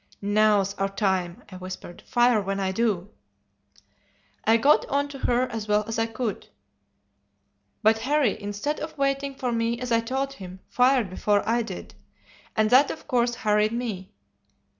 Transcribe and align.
"'Now's 0.19 0.73
our 0.79 0.89
time,' 0.89 1.43
I 1.51 1.57
whispered, 1.57 2.01
'fire 2.07 2.41
when 2.41 2.59
I 2.59 2.71
do.' 2.71 3.09
"I 4.45 4.57
got 4.57 4.83
on 4.87 5.07
to 5.09 5.19
her 5.19 5.43
as 5.43 5.67
well 5.67 5.83
as 5.85 5.99
I 5.99 6.07
could, 6.07 6.47
but 7.83 7.99
Harry, 7.99 8.35
instead 8.41 8.79
of 8.79 8.97
waiting 8.97 9.35
for 9.35 9.51
me 9.51 9.79
as 9.79 9.91
I 9.91 9.99
told 9.99 10.33
him, 10.33 10.59
fired 10.67 11.11
before 11.11 11.47
I 11.47 11.61
did, 11.61 11.93
and 12.55 12.71
that 12.71 12.89
of 12.89 13.07
course 13.07 13.35
hurried 13.45 13.73
me. 13.73 14.11